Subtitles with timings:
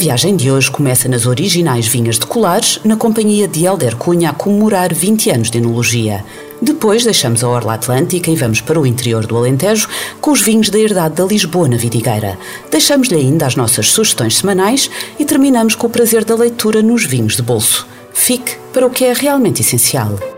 [0.00, 4.32] Viagem de hoje começa nas originais vinhas de Colares, na companhia de Helder Cunha a
[4.32, 6.24] comemorar 20 anos de enologia.
[6.62, 9.86] Depois deixamos a Orla Atlântica e vamos para o interior do Alentejo
[10.18, 12.38] com os vinhos da herdade da Lisboa na Vidigueira.
[12.70, 17.36] Deixamos-lhe ainda as nossas sugestões semanais e terminamos com o prazer da leitura nos vinhos
[17.36, 17.86] de bolso.
[18.14, 20.29] Fique para o que é realmente essencial.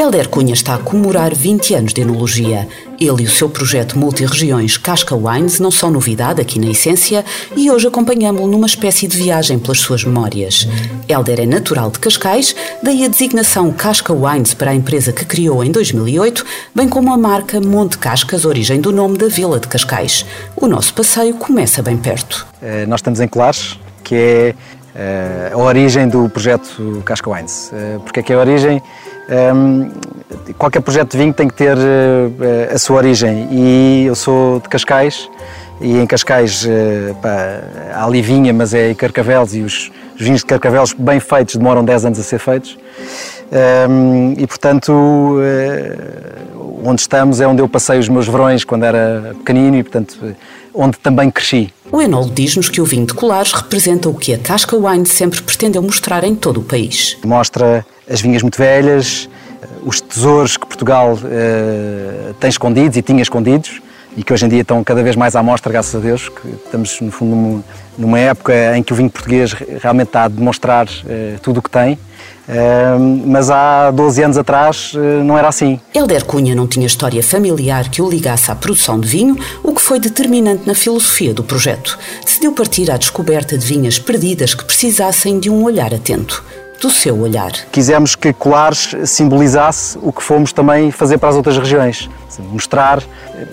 [0.00, 2.66] Helder Cunha está a comemorar 20 anos de enologia.
[2.98, 7.22] Ele e o seu projeto Multiregiões Casca Wines não são novidade aqui na Essência
[7.54, 10.66] e hoje acompanhamos-lo numa espécie de viagem pelas suas memórias.
[11.06, 15.62] Helder é natural de Cascais, daí a designação Casca Wines para a empresa que criou
[15.62, 20.24] em 2008, bem como a marca Monte Cascas, origem do nome da vila de Cascais.
[20.56, 22.46] O nosso passeio começa bem perto.
[22.62, 24.54] Eh, Nós estamos em Colares, que é
[25.52, 27.70] a origem do projeto Casca Wines.
[27.72, 28.82] Eh, Porque é que é a origem?
[29.28, 29.90] Ehm,
[30.58, 34.68] qualquer projeto de vinho tem que ter eh, a sua origem e eu sou de
[34.68, 35.28] Cascais
[35.80, 37.60] e em Cascais eh, pá,
[37.94, 41.56] há ali vinha, mas é em Carcavelos e os, os vinhos de Carcavelos bem feitos
[41.56, 42.76] demoram 10 anos a ser feitos.
[43.52, 45.96] Ehm, e portanto, eh,
[46.84, 50.34] onde estamos é onde eu passei os meus verões quando era pequenino e portanto, eh,
[50.74, 51.72] onde também cresci.
[51.92, 55.42] O enólogo diz-nos que o vinho de Colares representa o que a Casca Wine sempre
[55.42, 57.16] pretendeu mostrar em todo o país.
[57.24, 59.28] Mostra as vinhas muito velhas,
[59.82, 63.82] os tesouros que Portugal eh, tem escondidos e tinha escondidos
[64.16, 66.48] e que hoje em dia estão cada vez mais à mostra, graças a Deus, que
[66.64, 67.62] estamos no fundo num-
[67.98, 71.70] numa época em que o vinho português realmente está a demonstrar eh, tudo o que
[71.70, 71.98] tem,
[72.52, 72.96] Eh,
[73.26, 75.78] mas há 12 anos atrás eh, não era assim.
[75.94, 79.80] Helder Cunha não tinha história familiar que o ligasse à produção de vinho, o que
[79.80, 81.96] foi determinante na filosofia do projeto.
[82.24, 86.42] Decidiu partir à descoberta de vinhas perdidas que precisassem de um olhar atento.
[86.80, 87.52] Do seu olhar.
[87.70, 92.08] Quisemos que Colares simbolizasse o que fomos também fazer para as outras regiões.
[92.38, 93.02] Mostrar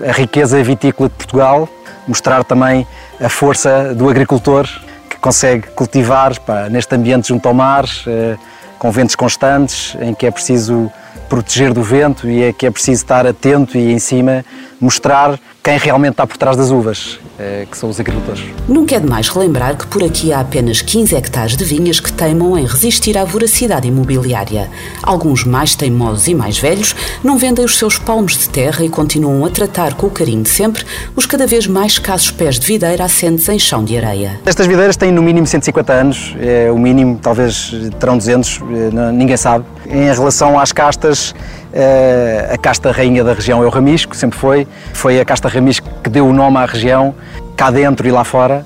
[0.08, 1.68] a riqueza vitícola de Portugal,
[2.08, 2.88] mostrar também
[3.20, 4.66] a força do agricultor
[5.10, 8.38] que consegue cultivar pá, neste ambiente junto ao mar, eh,
[8.80, 10.90] com ventos constantes, em que é preciso
[11.28, 14.46] proteger do vento e é que é preciso estar atento e em cima
[14.80, 18.42] mostrar quem realmente está por trás das uvas, eh, que são os agricultores.
[18.70, 22.58] Nunca é demais relembrar que por aqui há apenas 15 hectares de vinhas que teimam
[22.58, 24.70] em resistir à voracidade imobiliária.
[25.04, 29.44] Alguns mais teimosos e mais velhos não vendem os seus palmos de terra e continuam
[29.44, 30.86] a tratar com o carinho de sempre
[31.18, 34.40] os cada vez mais escassos pés de videira assentes em chão de areia.
[34.46, 39.36] Estas videiras têm no mínimo 150 anos, é o mínimo, talvez terão 200, eh, ninguém
[39.36, 39.66] sabe.
[39.90, 41.34] Em relação às castas,
[41.74, 44.68] eh, a casta rainha da região é o Ramisco, sempre foi.
[44.94, 47.16] Foi a casta Ramisco que deu o nome à região,
[47.56, 48.66] cá dentro e lá fora.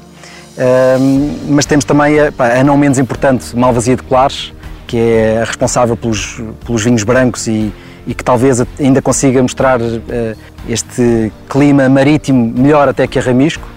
[0.57, 4.51] Ahm, Mas temos também a, a não menos importante Malvasia de Colares,
[4.87, 7.71] que é a responsável pelos, pelos vinhos brancos e,
[8.05, 10.35] e que talvez ainda consiga mostrar eh,
[10.67, 13.67] este clima marítimo melhor até que a Ramisco,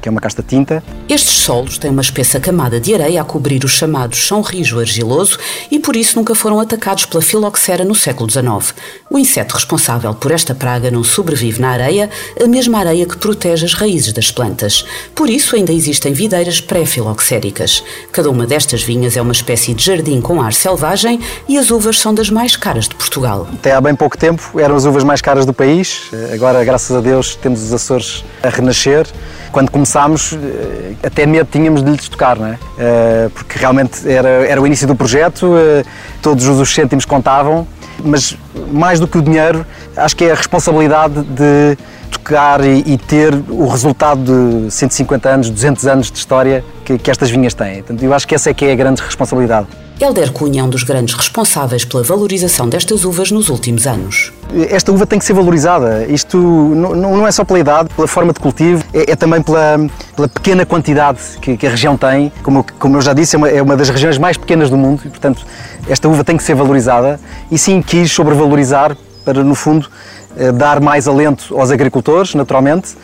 [0.00, 0.82] que é uma casta tinta.
[1.08, 5.38] Estes solos têm uma espessa camada de areia a cobrir o chamado chão rijo argiloso
[5.70, 8.74] e por isso nunca foram atacados pela filoxera no século XIX.
[9.10, 12.10] O inseto responsável por esta praga não sobrevive na areia,
[12.42, 14.84] a mesma areia que protege as raízes das plantas.
[15.14, 17.82] Por isso ainda existem videiras pré-filoxéricas.
[18.12, 21.98] Cada uma destas vinhas é uma espécie de jardim com ar selvagem e as uvas
[21.98, 23.46] são das mais caras de Portugal.
[23.52, 26.10] Até há bem pouco tempo eram as uvas mais caras do país.
[26.32, 29.06] Agora, graças a Deus, temos os Açores a renascer.
[29.52, 32.58] Quando começámos, eh, até medo tínhamos de lhes tocar, não é?
[32.78, 35.84] Eh, Porque realmente era, era o início do projeto, eh,
[36.22, 37.66] todos os cêntimos contavam,
[38.02, 38.36] mas
[38.72, 41.76] mais do que o dinheiro, acho que é a responsabilidade de
[42.10, 44.22] tocar e, e ter o resultado
[44.64, 47.76] de 150 anos, 200 anos de história que, que estas vinhas têm.
[47.76, 49.66] Portanto, eu acho que essa é que é a grande responsabilidade.
[50.00, 54.32] Helder Cunha é um dos grandes responsáveis pela valorização destas uvas nos últimos anos.
[54.68, 56.04] Esta uva tem que ser valorizada.
[56.06, 59.78] Isto não, é só pela idade, pela forma de cultivo, é, é também pela,
[60.16, 62.32] pela pequena quantidade que, que a região tem.
[62.42, 65.02] Como, como eu já disse, é uma, é uma das regiões mais pequenas do mundo
[65.04, 65.46] e, portanto,
[65.88, 67.20] esta uva tem que ser valorizada.
[67.48, 69.88] E sim, quis sobrevalorizar para, no fundo,
[70.36, 72.96] eh, dar mais alento aos agricultores, naturalmente,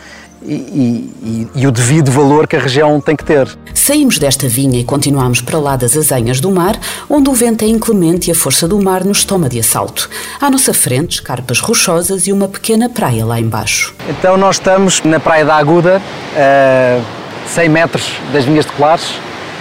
[0.42, 3.48] e, e- e- o devido valor que a região tem que ter.
[3.74, 6.78] Saímos desta vinha e continuamos para lá das azenhas do mar,
[7.08, 10.08] onde o vento é inclemente e a força do mar nos toma de assalto.
[10.40, 13.94] À nossa frente, escarpas rochosas e uma pequena praia lá embaixo.
[14.08, 16.00] Então nós estamos na Praia da Aguda,
[16.36, 17.00] a
[17.48, 19.14] 100 metros das vinhas de Colares,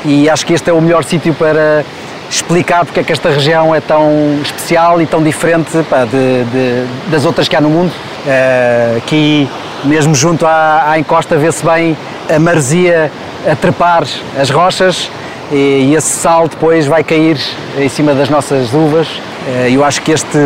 [0.06, 1.84] e acho que este é o melhor sítio para
[2.30, 7.12] explicar porque é que esta região é tão especial e tão diferente pá, de, de,
[7.12, 7.92] das outras que há no mundo.
[8.26, 9.50] Uh, aqui,
[9.84, 11.98] mesmo junto à, à encosta, vê-se bem
[12.34, 13.12] a maresia
[13.50, 14.04] a trepar
[14.40, 15.10] as rochas
[15.52, 15.56] e,
[15.90, 17.40] e, esse sal depois vai cair
[17.78, 19.08] em cima das nossas uvas.
[19.08, 20.38] Uh, eu acho que este,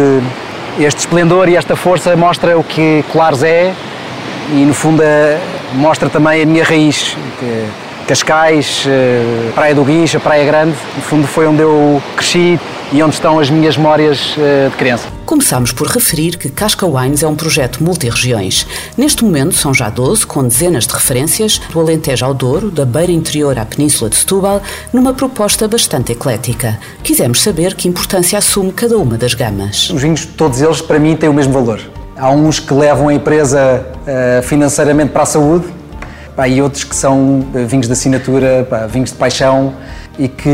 [0.80, 3.74] este esplendor e esta força mostra o que Colares é
[4.52, 5.04] e, no fundo,
[5.74, 7.16] mostra também a minha raiz.
[8.08, 12.60] Cascais, eh, Praia do Guincho, Praia Grande, no fundo foi onde eu cresci
[12.92, 15.13] e onde estão as minhas memórias eh, de criança.
[15.34, 18.68] Começámos por referir que Casca Wines é um projeto multi-regiões.
[18.96, 23.12] Neste momento são já 12, com dezenas de referências, do Alentejo ao Douro, da beira
[23.12, 24.62] interior à Península de Setúbal,
[24.94, 26.80] numa proposta bastante eclética.
[27.02, 29.90] Quisemos saber que importância assume cada uma das gamas.
[29.90, 31.82] Os vinhos, todos eles, para mim, têm o mesmo valor.
[32.16, 35.66] Há uns que levam a empresa uh, financeiramente para a saúde,
[36.36, 39.74] pá, e outros que são eh, vinhos de assinatura, pá, vinhos de paixão
[40.18, 40.50] e que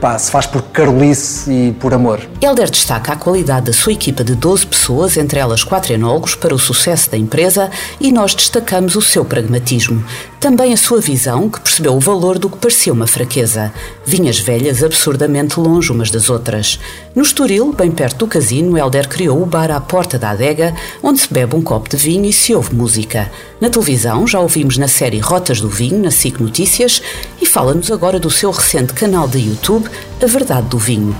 [0.00, 2.20] pá, se faz por carolice e por amor.
[2.40, 6.54] Helder destaca a qualidade da sua equipa de 12 pessoas, entre elas quatro enólogos, para
[6.54, 7.70] o sucesso da empresa
[8.00, 10.04] e nós destacamos o seu pragmatismo.
[10.42, 13.72] Também a sua visão, que percebeu o valor do que parecia uma fraqueza.
[14.04, 16.80] Vinhas velhas absurdamente longe umas das outras.
[17.14, 21.20] No Estoril, bem perto do casino, Helder criou o bar à porta da adega, onde
[21.20, 23.30] se bebe um copo de vinho e se ouve música.
[23.60, 27.00] Na televisão, já ouvimos na série Rotas do Vinho, na SIC Notícias,
[27.40, 29.88] e fala-nos agora do seu recente canal de YouTube,
[30.20, 31.14] A Verdade do Vinho.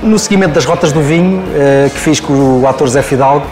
[0.00, 3.44] No seguimento das Rotas do Vinho, eh, que fiz com o ator Zé Fidalgo,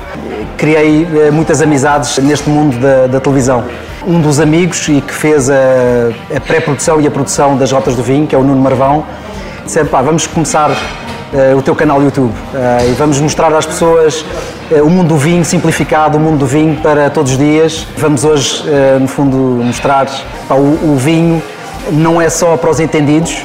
[0.56, 3.64] criei eh, muitas amizades neste mundo da, da televisão.
[4.06, 5.54] Um dos amigos e que fez a,
[6.36, 9.04] a pré-produção e a produção das Rotas do Vinho, que é o Nuno Marvão,
[9.64, 14.24] disse: pá, vamos começar uh, o teu canal YouTube uh, e vamos mostrar às pessoas
[14.70, 17.84] uh, o mundo do vinho simplificado, o mundo do vinho para todos os dias.
[17.96, 18.62] Vamos hoje,
[19.00, 20.06] no fundo, mostrar
[20.48, 21.42] pá, o, o vinho
[21.90, 23.44] não é só para os entendidos,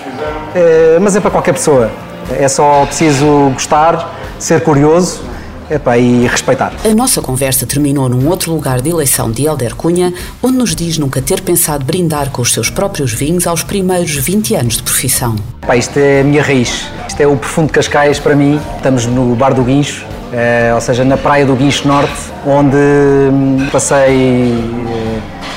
[1.01, 1.89] mas é para qualquer pessoa.
[2.37, 5.30] É só preciso gostar, ser curioso
[5.71, 6.73] epá, e respeitar.
[6.83, 10.13] A nossa conversa terminou num outro lugar de eleição de Helder Cunha,
[10.43, 14.55] onde nos diz nunca ter pensado brindar com os seus próprios vinhos aos primeiros 20
[14.55, 15.35] anos de profissão.
[15.63, 18.59] Epá, isto é a minha raiz, isto é o profundo de Cascais para mim.
[18.75, 22.13] Estamos no Bar do Guincho, é, ou seja, na praia do Guincho Norte,
[22.45, 24.53] onde hum, passei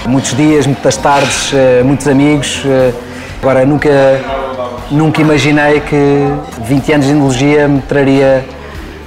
[0.04, 2.62] é, muitos dias, muitas tardes, é, muitos amigos.
[3.40, 3.90] Agora, nunca
[4.90, 6.28] Nunca imaginei que
[6.62, 8.44] 20 anos de enologia me traria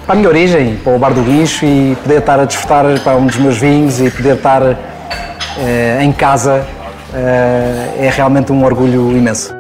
[0.07, 3.18] para a minha origem, para o Bar do Guincho e poder estar a desfrutar para
[3.18, 6.65] um dos meus vinhos e poder estar eh, em casa
[7.13, 9.56] eh, é realmente um orgulho imenso.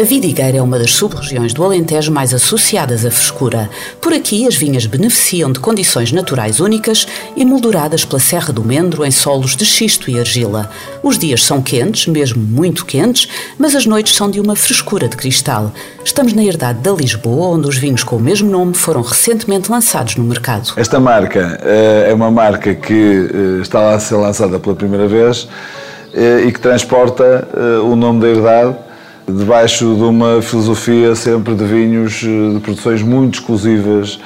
[0.00, 3.68] A Vidigueira é uma das sub-regiões do Alentejo mais associadas à frescura.
[4.00, 7.06] Por aqui, as vinhas beneficiam de condições naturais únicas
[7.36, 10.70] e molduradas pela Serra do Mendro em solos de xisto e argila.
[11.02, 15.18] Os dias são quentes, mesmo muito quentes, mas as noites são de uma frescura de
[15.18, 15.70] cristal.
[16.02, 20.16] Estamos na herdade da Lisboa, onde os vinhos com o mesmo nome foram recentemente lançados
[20.16, 20.72] no mercado.
[20.78, 25.42] Esta marca uh, é uma marca que uh, está a ser lançada pela primeira vez
[25.42, 27.46] uh, e que transporta
[27.84, 28.89] o nome da herdade
[29.36, 34.18] debaixo de uma filosofia sempre de vinhos eh, de produções muito exclusivas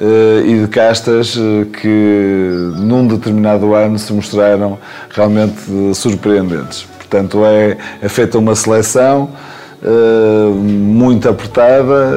[0.00, 4.78] eh, e de castas eh, que num determinado ano se mostraram
[5.10, 5.56] realmente
[5.94, 6.86] surpreendentes.
[6.98, 9.30] Portanto, é, é feita uma seleção
[9.80, 12.12] Uh, muito apertada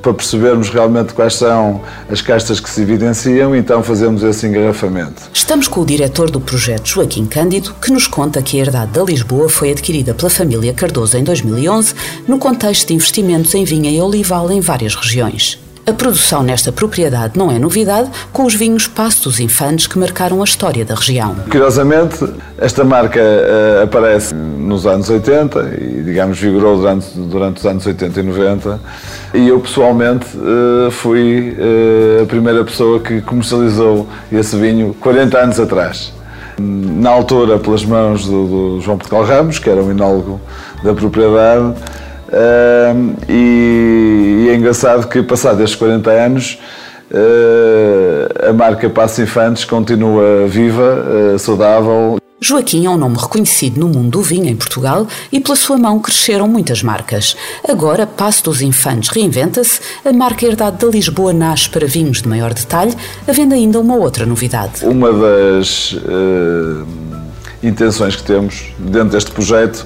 [0.00, 5.22] para percebermos realmente quais são as castas que se evidenciam e então fazemos esse engarrafamento.
[5.34, 9.02] Estamos com o diretor do projeto Joaquim Cândido, que nos conta que a herdade da
[9.02, 11.94] Lisboa foi adquirida pela família Cardoso em 2011
[12.28, 15.58] no contexto de investimentos em vinha e olival em várias regiões.
[15.90, 20.40] A produção nesta propriedade não é novidade, com os vinhos Passo dos Infantes que marcaram
[20.40, 21.34] a história da região.
[21.50, 27.84] Curiosamente, esta marca uh, aparece nos anos 80 e, digamos, vigorou durante, durante os anos
[27.84, 28.80] 80 e 90.
[29.34, 35.58] E eu, pessoalmente, uh, fui uh, a primeira pessoa que comercializou esse vinho 40 anos
[35.58, 36.12] atrás.
[36.56, 40.40] Na altura, pelas mãos do, do João Portugal Ramos, que era um enólogo
[40.84, 41.74] da propriedade,
[42.30, 46.58] Uh, e, e, é engraçado que, passados estes 40 anos,
[47.10, 52.18] uh, a marca Passo Infantes continua viva, uh, saudável.
[52.42, 55.98] Joaquim é um nome reconhecido no mundo do vinho em Portugal e pela sua mão
[55.98, 57.36] cresceram muitas marcas.
[57.68, 62.54] Agora, Passo dos Infantes reinventa-se, a marca Herdade da Lisboa nasce para vinhos de maior
[62.54, 62.94] detalhe,
[63.28, 64.86] havendo ainda uma outra novidade.
[64.86, 65.96] Uma das
[67.62, 69.84] intenções que temos dentro deste projeto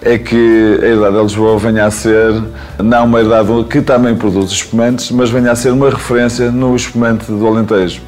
[0.00, 2.42] é que a Herdade de Lisboa venha a ser,
[2.82, 7.30] não uma herdade que também produz espumantes, mas venha a ser uma referência no espumante
[7.30, 8.00] do Alentejo.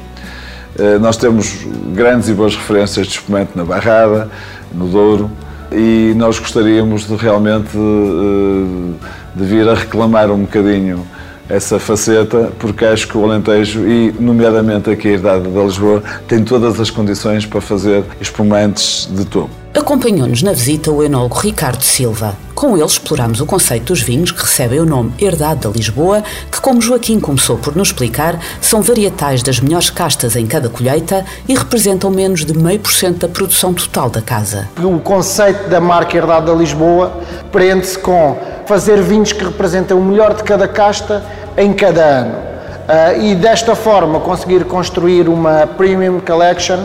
[0.79, 4.29] Eh, nós temos grandes e boas referências de espumante na Barrada,
[4.73, 5.29] no Douro,
[5.71, 8.93] e nós gostaríamos de realmente eh,
[9.35, 11.05] de vir a reclamar um bocadinho
[11.49, 16.45] essa faceta, porque acho que o Alentejo, e nomeadamente aqui a Herdade da Lisboa, tem
[16.45, 19.60] todas as condições para fazer espumantes de topo.
[19.73, 22.35] Acompanhou-nos na visita o enólogo Ricardo Silva.
[22.53, 26.59] Com ele exploramos o conceito dos vinhos que recebem o nome Herdade da Lisboa, que,
[26.59, 31.55] como Joaquim começou por nos explicar, são varietais das melhores castas em cada colheita e
[31.55, 34.67] representam menos de meio por cento da produção total da casa.
[34.77, 40.33] O conceito da marca Herdade da Lisboa prende-se com fazer vinhos que representem o melhor
[40.33, 41.23] de cada casta
[41.57, 42.35] em cada ano.
[42.81, 46.79] Uh, e desta forma conseguir construir uma Premium Collection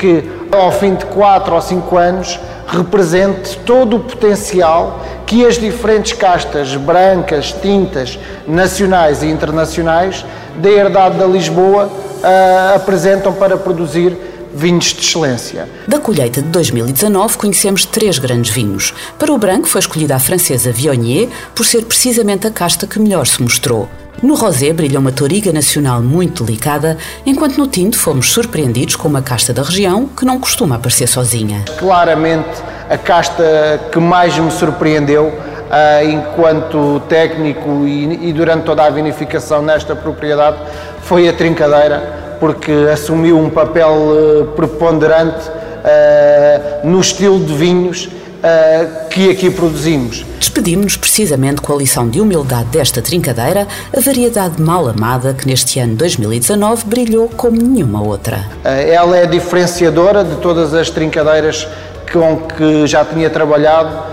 [0.00, 6.14] que ao fim de 4 ou 5 anos represente todo o potencial que as diferentes
[6.14, 10.24] castas brancas, tintas, nacionais e internacionais
[10.56, 14.16] da herdade da Lisboa uh, apresentam para produzir
[14.54, 15.68] vinhos de excelência.
[15.86, 18.94] Da colheita de 2019 conhecemos três grandes vinhos.
[19.18, 23.26] Para o branco foi escolhida a francesa Viognier por ser precisamente a casta que melhor
[23.26, 23.88] se mostrou.
[24.22, 29.22] No rosé brilha uma toriga nacional muito delicada, enquanto no tinto fomos surpreendidos com uma
[29.22, 31.64] casta da região que não costuma aparecer sozinha.
[31.78, 32.50] Claramente
[32.90, 39.62] a casta que mais me surpreendeu uh, enquanto técnico e, e durante toda a vinificação
[39.62, 40.58] nesta propriedade
[41.02, 49.08] foi a trincadeira, porque assumiu um papel uh, preponderante uh, no estilo de vinhos uh,
[49.10, 50.24] que aqui produzimos.
[50.38, 55.78] Despedimos-nos precisamente com a lição de humildade desta trincadeira, a variedade mal amada que neste
[55.78, 58.46] ano 2019 brilhou como nenhuma outra.
[58.64, 61.68] Ela é diferenciadora de todas as trincadeiras
[62.10, 64.10] com que já tinha trabalhado,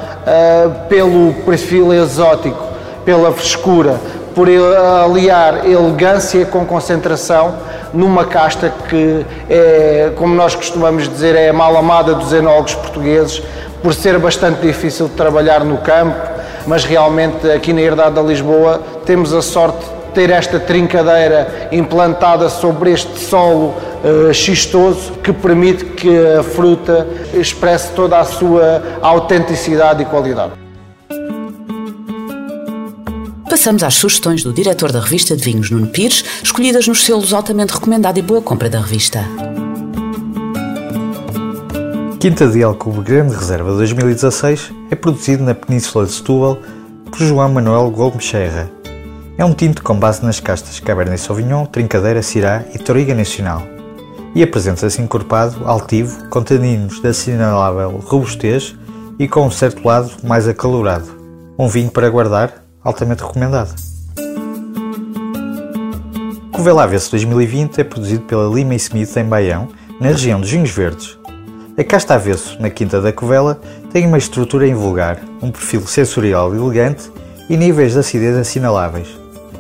[0.87, 2.67] pelo perfil exótico,
[3.03, 3.99] pela frescura,
[4.37, 7.55] por aliar elegância com concentração
[7.91, 13.41] numa casta que é, como nós costumamos dizer, é a mal amada dos enólogos portugueses,
[13.81, 16.15] por ser bastante difícil de trabalhar no campo,
[16.67, 22.47] mas realmente aqui na Herdade da Lisboa temos a sorte de ter esta trincadeira implantada
[22.47, 30.03] sobre este solo uh, xistoso que permite que a fruta expresse toda a sua autenticidade
[30.03, 30.66] e qualidade.
[33.49, 37.73] Passamos às sugestões do diretor da revista de vinhos, Nuno Pires, escolhidas nos selos altamente
[37.73, 39.23] recomendado e boa compra da revista.
[42.19, 46.57] Quinta de Alcobe Grande Reserva 2016 é produzido na Península de Setúbal
[47.09, 48.69] por João Manuel Gomes Serra.
[49.37, 53.77] É um tinto com base nas castas Cabernet Sauvignon, Trincadeira, Syrah e Toriga Nacional
[54.35, 58.75] e apresenta-se encorpado, altivo, com taninos de assinalável robustez
[59.17, 61.07] e com um certo lado mais acalorado.
[61.57, 63.75] Um vinho para guardar, altamente recomendado.
[66.53, 69.67] Covela Avesso 2020 é produzido pela Lima e Smith em Baião,
[69.99, 71.17] na região dos Vinhos Verdes.
[71.77, 73.59] A casta avesso, na Quinta da Covela,
[73.91, 77.11] tem uma estrutura invulgar, um perfil sensorial elegante
[77.49, 79.09] e níveis de acidez assinaláveis.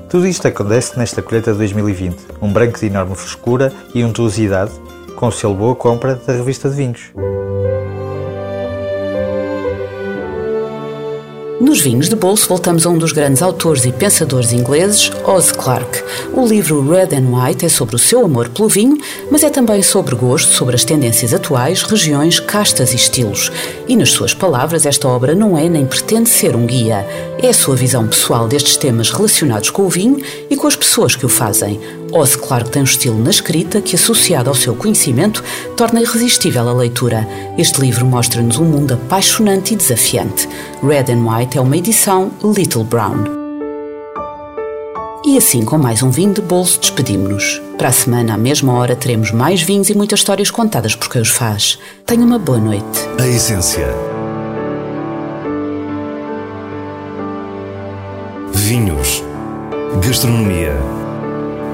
[0.09, 4.71] Tudo isto acontece nesta colheita de 2020, um branco de enorme frescura e untuosidade,
[5.17, 7.11] com o selo Boa Compra da revista de vinhos.
[11.59, 16.03] Nos vinhos de bolso, voltamos a um dos grandes autores e pensadores ingleses, Oz Clarke.
[16.31, 18.95] O livro Red and White é sobre o seu amor pelo vinho,
[19.31, 23.51] mas é também sobre gosto, sobre as tendências atuais, regiões, castas e estilos.
[23.87, 27.03] E, nas suas palavras, esta obra não é nem pretende ser um guia.
[27.41, 30.21] É a sua visão pessoal destes temas relacionados com o vinho
[30.51, 31.79] e com as pessoas que o fazem.
[32.17, 35.43] Oz Clarke tem um estilo na escrita que, associado ao seu conhecimento,
[35.75, 37.27] torna irresistível a leitura.
[37.59, 40.49] Este livro mostra-nos um mundo apaixonante e desafiante.
[40.81, 43.23] Red and White é uma edição Little Brown.
[45.23, 47.61] E assim, com mais um vinho de bolso, despedimos-nos.
[47.77, 51.21] Para a semana, à mesma hora, teremos mais vinhos e muitas histórias contadas por quem
[51.21, 51.77] os faz.
[52.03, 52.99] Tenha uma boa noite.
[53.19, 53.93] A essência.
[58.55, 59.23] Vinhos.
[60.03, 60.96] Gastronomia